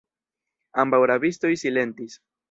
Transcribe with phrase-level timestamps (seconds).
[0.83, 2.17] Ambaŭ rabistoj silentis.